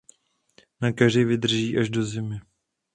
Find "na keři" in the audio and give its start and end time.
0.81-1.23